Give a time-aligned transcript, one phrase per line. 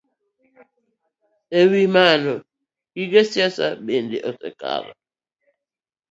[1.59, 2.33] E wi mano,
[2.93, 4.91] gige siasa bende osekelo